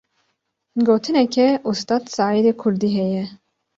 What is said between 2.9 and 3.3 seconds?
heye.